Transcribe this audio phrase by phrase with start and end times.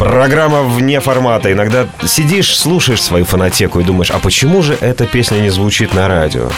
[0.00, 1.52] Программа вне формата.
[1.52, 6.08] Иногда сидишь, слушаешь свою фонотеку и думаешь, а почему же эта песня не звучит на
[6.08, 6.48] радио?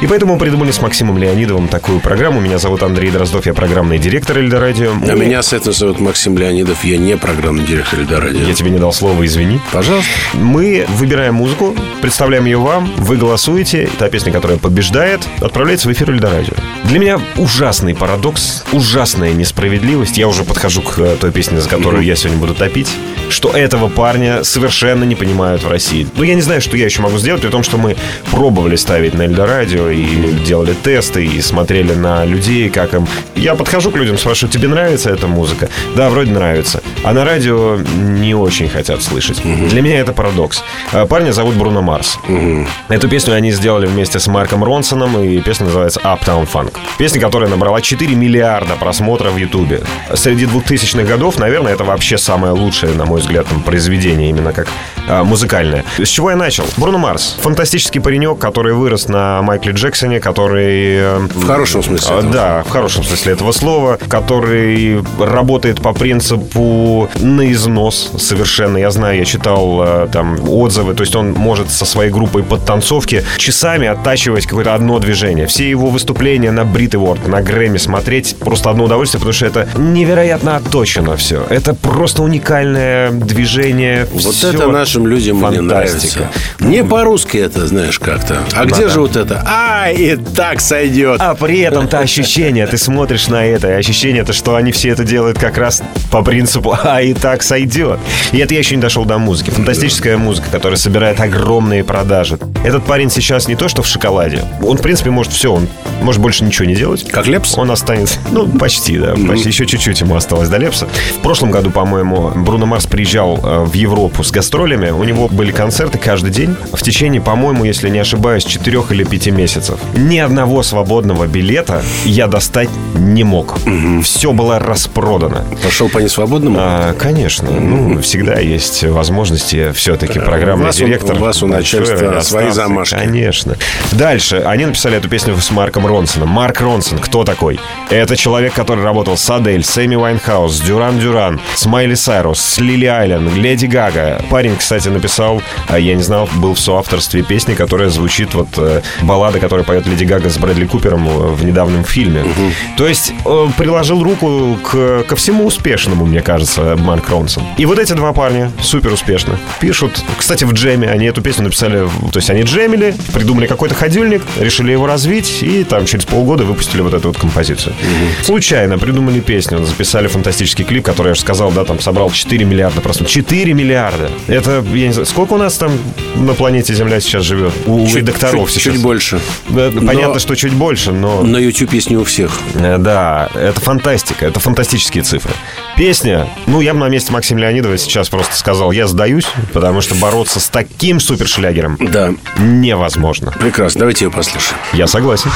[0.00, 2.40] И поэтому мы придумали с Максимом Леонидовым такую программу.
[2.40, 4.92] Меня зовут Андрей Дроздов, я программный директор Эльдо Радио.
[4.92, 8.40] А меня с этого зовут Максим Леонидов, я не программный директор Эльдо Радио.
[8.40, 9.60] Я тебе не дал слова, извини.
[9.72, 10.10] Пожалуйста.
[10.32, 13.90] Мы выбираем музыку, представляем ее вам, вы голосуете.
[13.98, 16.54] Та песня, которая побеждает, отправляется в эфир Эльдо Радио.
[16.84, 20.16] Для меня ужасный парадокс, ужасная несправедливость.
[20.16, 23.25] Я уже подхожу к э, той песне, за которую я сегодня буду топить Sweet.
[23.36, 26.08] Что этого парня совершенно не понимают в России.
[26.16, 27.94] Ну, я не знаю, что я еще могу сделать, при том, что мы
[28.30, 33.06] пробовали ставить на Эльдорадио и делали тесты, и смотрели на людей, как им...
[33.34, 35.68] Я подхожу к людям, спрашиваю, тебе нравится эта музыка?
[35.94, 36.82] Да, вроде нравится.
[37.04, 39.44] А на радио не очень хотят слышать.
[39.44, 39.68] Угу.
[39.68, 40.62] Для меня это парадокс.
[40.92, 42.18] А, парня зовут Бруно Марс.
[42.26, 42.66] Угу.
[42.88, 46.74] Эту песню они сделали вместе с Марком Ронсоном, и песня называется Uptown Funk.
[46.96, 49.82] Песня, которая набрала 4 миллиарда просмотров в Ютубе.
[50.14, 54.68] Среди 2000-х годов, наверное, это вообще самое лучшее, на мой взгляд, там, произведение именно как
[55.08, 55.84] а, музыкальное.
[55.98, 56.64] С чего я начал?
[56.76, 57.36] Бруно Марс.
[57.40, 60.96] Фантастический паренек, который вырос на Майкле Джексоне, который...
[60.96, 62.16] Э, в хорошем смысле.
[62.16, 63.98] А, да, в хорошем смысле этого слова.
[64.08, 68.78] Который работает по принципу на износ совершенно.
[68.78, 70.94] Я знаю, я читал э, там отзывы.
[70.94, 75.46] То есть он может со своей группой подтанцовки часами оттачивать какое-то одно движение.
[75.46, 79.68] Все его выступления на Брит Ворд, на Грэмми смотреть просто одно удовольствие, потому что это
[79.76, 81.44] невероятно отточено все.
[81.48, 84.06] Это просто уникальное движение.
[84.12, 85.62] Вот все это нашим людям Фантастика.
[85.62, 86.30] не нравится.
[86.60, 88.38] Не по-русски это, знаешь, как-то.
[88.54, 88.88] А ну, где да.
[88.88, 89.42] же вот это?
[89.46, 91.20] А, и так сойдет.
[91.20, 95.04] А при этом-то ощущение, ты смотришь на это, и ощущение то, что они все это
[95.04, 97.98] делают как раз по принципу «а, и так сойдет».
[98.32, 99.50] И это я еще не дошел до музыки.
[99.50, 102.38] Фантастическая музыка, которая собирает огромные продажи.
[102.64, 104.44] Этот парень сейчас не то, что в шоколаде.
[104.62, 105.52] Он, в принципе, может все.
[105.52, 105.68] Он
[106.02, 107.06] может больше ничего не делать.
[107.10, 107.56] Как Лепс?
[107.56, 108.18] Он останется...
[108.30, 109.14] Ну, почти, да.
[109.28, 109.48] Почти.
[109.48, 110.88] Еще чуть-чуть ему осталось до Лепса.
[111.18, 114.88] В прошлом году, по-моему, Бруно Марс приезжал э, в Европу с гастролями.
[114.88, 119.30] У него были концерты каждый день в течение, по-моему, если не ошибаюсь, четырех или пяти
[119.30, 119.78] месяцев.
[119.94, 123.58] Ни одного свободного билета я достать не мог.
[123.66, 124.00] Угу.
[124.00, 125.44] Все было распродано.
[125.62, 126.56] Пошел по несвободному?
[126.58, 127.50] А, конечно.
[127.50, 131.16] Ну, всегда есть возможности все-таки программный вас директор.
[131.16, 132.94] У вас у начальства свои замашки.
[132.94, 133.56] Конечно.
[133.92, 134.42] Дальше.
[134.46, 136.30] Они написали эту песню с Марком Ронсоном.
[136.30, 137.60] Марк Ронсон, кто такой?
[137.90, 142.58] Это человек, который работал с Адель, с Эми Вайнхаус, Дюран Дюран, с Майли Сайрус, с
[142.58, 144.22] Лили Аллен, Леди Гага.
[144.30, 148.82] Парень, кстати, написал, а я не знал, был в соавторстве песни, которая звучит вот э,
[149.02, 152.22] баллада, которую поет Леди Гага с Брэдли Купером в недавнем фильме.
[152.22, 152.76] Угу.
[152.76, 157.42] То есть э, приложил руку к, ко всему успешному, мне кажется, Марк Ронсон.
[157.58, 160.02] И вот эти два парня супер успешно пишут.
[160.16, 164.72] Кстати, в джеме они эту песню написали, то есть они джемили, придумали какой-то ходильник, решили
[164.72, 167.74] его развить и там через полгода выпустили вот эту вот композицию.
[167.74, 168.24] Угу.
[168.24, 172.75] Случайно придумали песню, записали фантастический клип, который, я же сказал, да, там собрал 4 миллиарда
[172.80, 173.12] просмотров.
[173.12, 174.10] 4 миллиарда.
[174.26, 175.72] Это, я не знаю, сколько у нас там
[176.14, 177.52] на планете Земля сейчас живет?
[177.66, 178.74] У чуть, докторов чуть, сейчас.
[178.74, 179.20] Чуть больше.
[179.48, 179.86] Да, но...
[179.86, 181.22] Понятно, что чуть больше, но...
[181.22, 182.38] На YouTube есть не у всех.
[182.54, 185.32] Э, да, это фантастика, это фантастические цифры.
[185.76, 189.94] Песня, ну, я бы на месте Максима Леонидова сейчас просто сказал, я сдаюсь, потому что
[189.94, 192.14] бороться с таким супершлягером да.
[192.38, 193.32] невозможно.
[193.32, 194.58] Прекрасно, давайте ее послушаем.
[194.72, 195.30] Я согласен.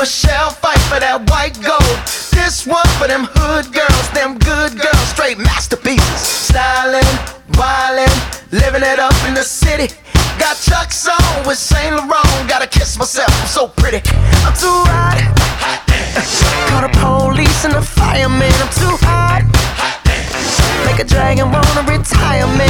[0.00, 2.29] Michelle fight for that white gold.
[2.50, 6.18] This one for them hood girls, them good girls, straight masterpieces.
[6.50, 7.06] Styling,
[7.54, 8.10] wildin',
[8.50, 9.94] living it up in the city.
[10.36, 12.50] Got Chuck's on with Saint Laurent.
[12.50, 14.02] Gotta kiss myself, I'm so pretty.
[14.42, 15.22] I'm too hot.
[16.74, 18.50] Call the police and the fireman.
[18.58, 19.46] I'm too hot.
[20.90, 22.69] Make a dragon wanna retire, man.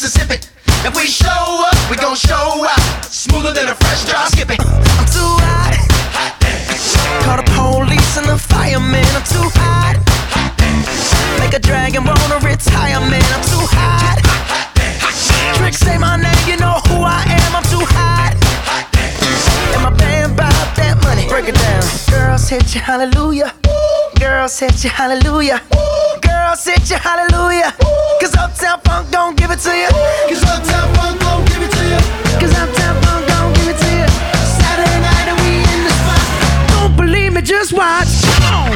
[0.00, 0.40] Mississippi.
[0.80, 3.04] If we show up, we gon' show out.
[3.04, 4.56] Smoother than a fresh drop skipping.
[4.58, 5.76] I'm too hot.
[6.16, 6.40] hot
[7.20, 9.04] Call the police and the fireman.
[9.12, 10.00] I'm too hot.
[10.00, 10.00] hot
[11.38, 13.28] Make a dragon wanna retire, man.
[13.28, 14.24] I'm too hot.
[15.04, 17.56] hot Trick say my name, you know who I am.
[17.60, 18.32] I'm too hot.
[19.76, 21.28] And my band bout that money.
[21.28, 21.84] Break it down.
[22.08, 23.52] Girls hit you, hallelujah.
[24.18, 25.60] Girls hit you, hallelujah.
[26.50, 27.72] Girls hit you, hallelujah.
[28.20, 29.86] Cause Uptown Funk don't give it to you.
[30.28, 32.00] Cause Uptown Funk don't give it to you.
[32.40, 34.08] Cause Uptown Funk don't give it to you.
[34.58, 36.26] Saturday night and we in the spot.
[36.74, 38.10] Don't believe me, just watch.
[38.26, 38.70] Come on.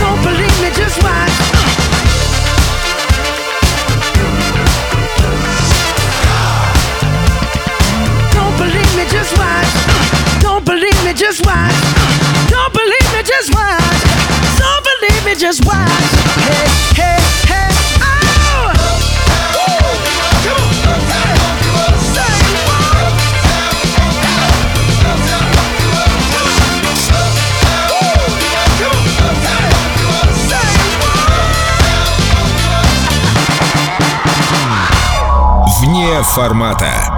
[0.00, 1.33] Don't believe me, just watch.
[15.44, 15.76] Just watch.
[16.40, 16.64] Hey,
[16.96, 17.68] hey, hey,
[18.00, 18.72] oh!
[22.00, 23.12] Say what?
[30.48, 30.64] Say
[35.80, 37.13] Вне формата.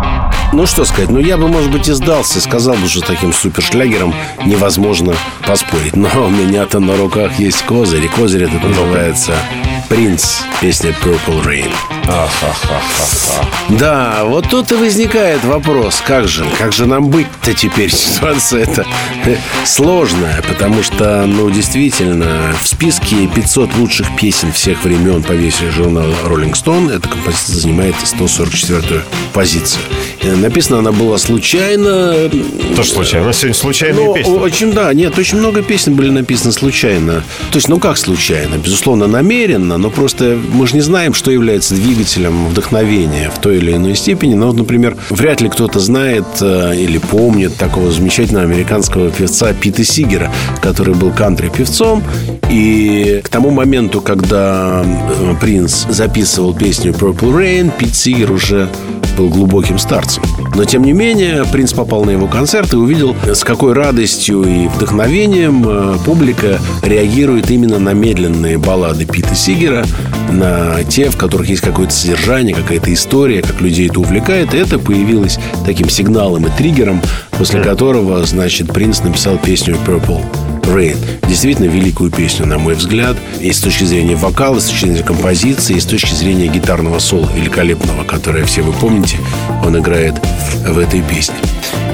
[0.52, 4.14] Ну что сказать, ну я бы, может быть, и сдался, сказал бы, что таким супершлягером
[4.44, 5.14] невозможно
[5.46, 5.96] поспорить.
[5.96, 9.34] Но у меня-то на руках есть козырь, и козырь этот называется
[9.88, 11.70] «Принц», песня «Purple Rain».
[13.68, 17.90] Да, вот тут и возникает вопрос, как же, как же нам быть-то теперь?
[17.94, 18.86] Ситуация эта
[19.64, 26.14] сложная, потому что, ну, действительно, в списке 500 лучших песен всех времен по версии журнала
[26.24, 29.02] Rolling Stone эта композиция занимает 144-ю
[29.32, 29.82] позицию.
[30.26, 32.14] И написана она была случайно.
[32.74, 33.26] Тоже случайно.
[33.26, 34.30] У нас сегодня случайные Ну, песни.
[34.32, 37.22] очень, да, нет, очень много песен были написаны случайно.
[37.52, 38.56] То есть, ну как случайно?
[38.56, 43.72] Безусловно, намеренно, но просто мы же не знаем, что является двигателем вдохновения в той или
[43.72, 44.34] иной степени.
[44.34, 49.84] Но, вот, например, вряд ли кто-то знает э, или помнит такого замечательного американского певца Пита
[49.84, 52.02] Сигера, который был кантри-певцом.
[52.50, 58.68] И к тому моменту, когда э, Принц записывал песню Purple Rain, Пит Сигер уже
[59.16, 60.22] был глубоким старцем.
[60.54, 64.68] Но, тем не менее, принц попал на его концерт и увидел, с какой радостью и
[64.68, 69.84] вдохновением э, публика реагирует именно на медленные баллады Пита Сигера,
[70.30, 74.54] на те, в которых есть какое-то содержание, какая-то история, как людей это увлекает.
[74.54, 77.00] И это появилось таким сигналом и триггером,
[77.32, 80.22] после которого, значит, принц написал песню Purple
[80.66, 80.96] Rain.
[81.28, 83.16] Действительно великую песню, на мой взгляд.
[83.40, 86.98] И с точки зрения вокала, и с точки зрения композиции, и с точки зрения гитарного
[86.98, 89.18] соло великолепного, которое все вы помните,
[89.64, 90.14] он играет
[90.66, 91.36] в этой песне.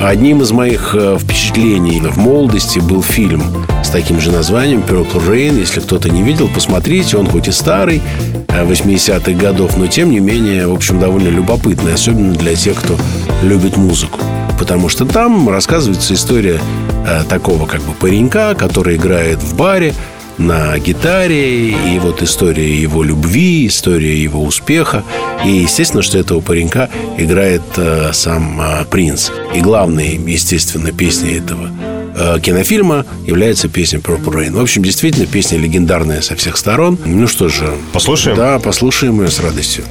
[0.02, 3.44] Одним из моих э, впечатлений в молодости был фильм
[3.84, 5.58] с таким же названием Purple Rain.
[5.60, 7.16] Если кто-то не видел, посмотрите.
[7.16, 8.02] Он хоть и старый,
[8.48, 12.96] э, 80-х годов, но тем не менее, в общем, довольно любопытный, особенно для тех, кто
[13.42, 14.18] любит музыку.
[14.58, 16.60] Потому что там рассказывается история
[17.06, 19.94] э, такого как бы паренька, который играет в баре
[20.38, 25.04] на гитаре, и вот история его любви, история его успеха.
[25.44, 26.88] И естественно, что этого паренька
[27.18, 29.30] играет э, сам э, принц.
[29.54, 31.70] И главной, естественно, песней этого
[32.16, 34.52] э, кинофильма является песня Purple Rain.
[34.52, 36.98] В общем, действительно, песня легендарная со всех сторон.
[37.04, 37.72] Ну что же.
[37.92, 38.36] Послушаем?
[38.36, 39.84] Да, послушаем ее с радостью.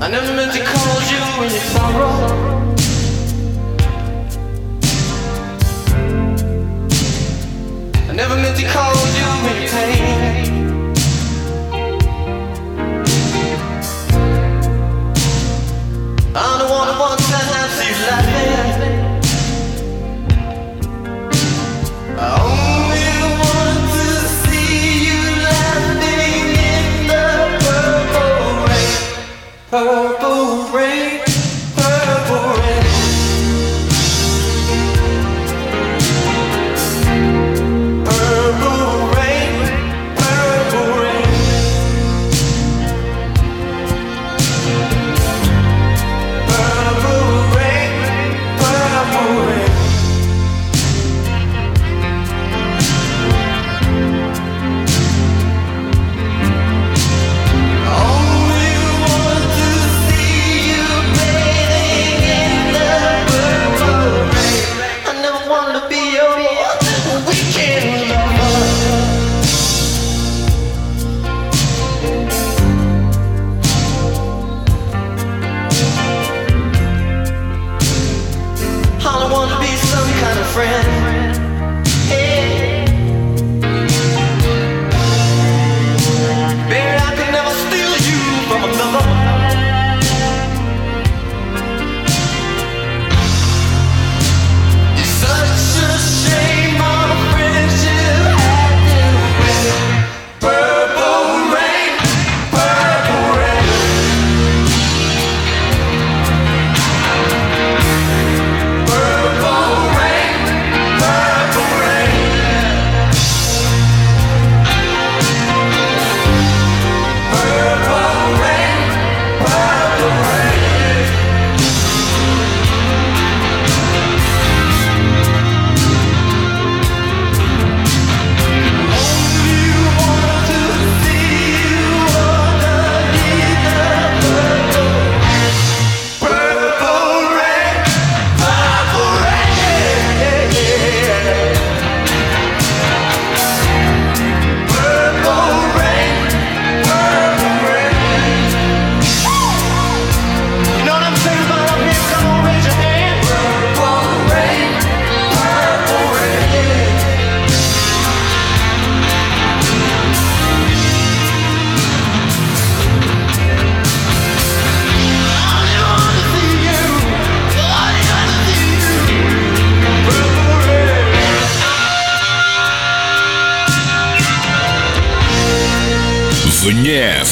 [0.00, 0.95] I never meant to call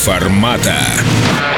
[0.04, 1.53] формата.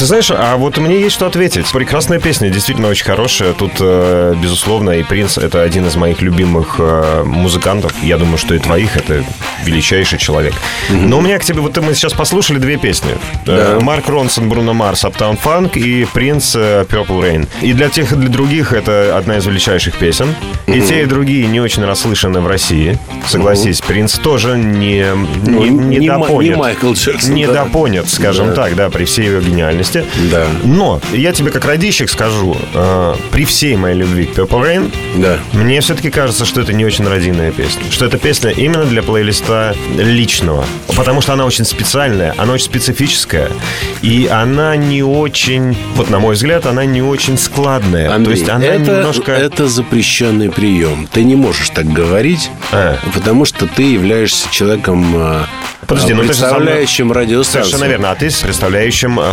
[0.00, 1.70] Ты знаешь, а вот мне есть что ответить.
[1.70, 3.52] Прекрасная песня, действительно очень хорошая.
[3.52, 7.92] Тут, э, безусловно, и Принц— это один из моих любимых э, музыкантов.
[8.02, 8.96] Я думаю, что и твоих.
[8.96, 9.22] Это
[9.62, 10.54] величайший человек.
[10.88, 11.60] Но у меня к тебе...
[11.60, 13.10] Вот мы сейчас послушали две песни.
[13.46, 17.46] Э, Марк Ронсон, Бруно Марс, Uptown Funk и Принц Purple Rain.
[17.60, 20.34] И для тех, и для других это одна из величайших песен.
[20.66, 22.98] И те, и другие не очень расслышаны в России.
[23.26, 25.04] Согласись, Принц тоже не,
[25.44, 26.54] Ну, не, не недопонят.
[26.54, 27.36] не Майкл Джексон, да.
[27.36, 28.54] Недопонят, скажем Да.
[28.54, 29.89] так, да, при всей ее гениальности.
[30.30, 30.46] Да.
[30.64, 35.38] Но я тебе как радищик скажу, э, при всей моей любви к Purple Rain, Да.
[35.52, 37.82] мне все-таки кажется, что это не очень родийная песня.
[37.90, 40.64] Что это песня именно для плейлиста личного.
[40.96, 43.50] Потому что она очень специальная, она очень специфическая.
[44.02, 48.12] И она не очень, вот на мой взгляд, она не очень складная.
[48.12, 49.32] Андрей, То есть она это, немножко...
[49.32, 51.08] это запрещенный прием.
[51.12, 52.98] Ты не можешь так говорить, А.
[53.14, 55.46] потому что ты являешься человеком, а,
[55.86, 57.64] Подожди, а, ну представляющим радиостанцию.
[57.64, 58.10] Совершенно верно.
[58.10, 59.32] А ты представляющим э,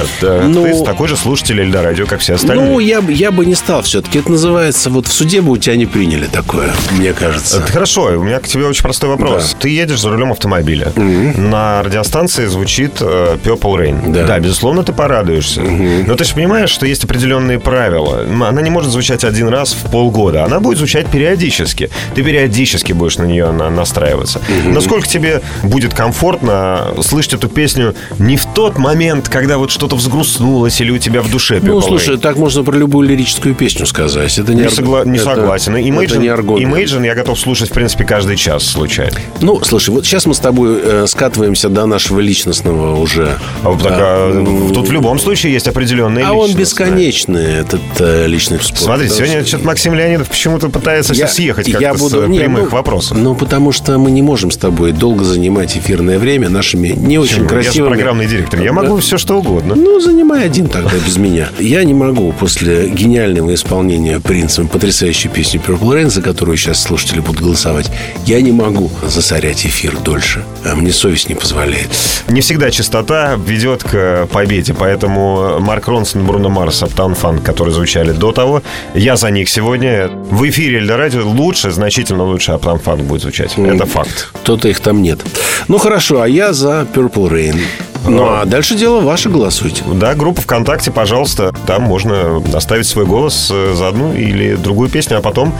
[0.00, 0.32] слушателя.
[0.42, 2.66] Э, Ну- ты такой же слушатель Эльдорадио, как все остальные.
[2.68, 4.18] Ну, я, бы- я бы не стал все-таки.
[4.20, 7.58] Это называется, вот в суде бы у тебя не приняли такое, мне кажется.
[7.58, 9.56] Это Хорошо, у меня к тебе очень простой вопрос.
[9.58, 10.92] Ты едешь за рулем автомобиля.
[10.96, 14.12] На радиостанции звучит э, Purple Rain.
[14.26, 14.38] Да.
[14.38, 15.60] безусловно, ты порадуешься.
[15.60, 18.24] Но ты же понимаешь, что есть определенные правила.
[18.48, 20.44] Она не может звучать один раз в полгода.
[20.44, 21.90] Она будет звучать периодически.
[22.14, 24.40] Ты периодически будешь на нее на- настраиваться.
[24.66, 30.80] Насколько тебе будет комфортно слышать эту песню не в тот момент, когда вот что-то взгрустнулось
[30.80, 31.82] или у тебя в душе Purple Ну, Rain?
[31.82, 34.38] слушай, так можно про любую лирическую песню сказать.
[34.38, 35.74] Это не, Не, арг- согла- не это- согласен.
[35.74, 36.72] это Imagine, не аргумент.
[36.72, 39.16] Imagine я готов слушать, в принципе, каждый час случайно.
[39.40, 43.36] Ну, слушай, вот сейчас мы с тобой э, скатываемся до нашего личностного уже.
[43.64, 48.60] А так, а, тут в любом случае есть определенные А он бесконечный, этот э, личный
[48.60, 48.78] спорт.
[48.82, 52.70] Смотри, сегодня что- что-то Максим Леонидов почему-то пытается сейчас съехать как-то с э, не, прямых
[52.70, 53.18] ну, вопросов.
[53.18, 57.42] Ну, потому что мы не можем с тобой долго занимать эфирное время нашими не очень
[57.42, 57.48] Почему?
[57.48, 57.94] Я же красивыми...
[57.94, 58.62] программный директор.
[58.62, 59.71] Я могу все что угодно.
[59.74, 61.48] Ну, занимай один тогда без меня.
[61.58, 67.20] Я не могу после гениального исполнения принцем потрясающей песни Purple Rain, за которую сейчас слушатели
[67.20, 67.90] будут голосовать,
[68.26, 70.44] я не могу засорять эфир дольше.
[70.64, 71.88] А мне совесть не позволяет.
[72.28, 78.12] Не всегда чистота ведет к победе, поэтому Марк Ронсон, Бруно Марс, Аптаун Фан, которые звучали
[78.12, 78.62] до того,
[78.94, 80.08] я за них сегодня.
[80.30, 83.56] В эфире Эльдорадио лучше, значительно лучше Аптаун Фан будет звучать.
[83.58, 84.32] Это факт.
[84.42, 85.20] То-то их там нет.
[85.68, 87.60] Ну, хорошо, а я за Purple Rain.
[88.04, 89.82] Ну, а дальше дело ваше, голосуйте.
[89.94, 91.52] Да, группа ВКонтакте, пожалуйста.
[91.66, 95.54] Там можно оставить свой голос э, за одну или другую песню, а потом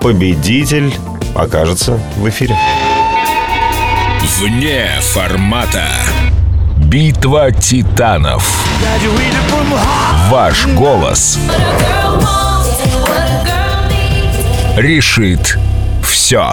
[0.00, 0.94] победитель
[1.34, 2.56] окажется в эфире.
[4.38, 5.84] Вне формата.
[6.76, 8.64] Битва титанов.
[10.30, 11.38] Ваш голос
[14.76, 15.58] решит
[16.02, 16.52] все.